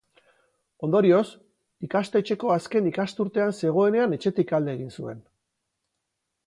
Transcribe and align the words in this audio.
Ondorioz, 0.85 1.23
ikastetxeko 1.87 2.51
azken 2.55 2.89
ikasturtean 2.93 3.55
zegoenean 3.59 4.19
etxetik 4.19 4.57
alde 4.61 4.77
egin 4.79 4.93
zuen. 5.01 5.23